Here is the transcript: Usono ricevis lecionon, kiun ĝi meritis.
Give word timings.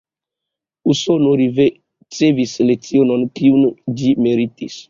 Usono 0.93 1.33
ricevis 1.43 2.57
lecionon, 2.71 3.29
kiun 3.39 3.71
ĝi 4.01 4.19
meritis. 4.27 4.79